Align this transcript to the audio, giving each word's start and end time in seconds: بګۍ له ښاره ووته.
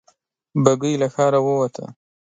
بګۍ 0.63 0.93
له 1.01 1.07
ښاره 1.13 1.39
ووته. 1.45 1.85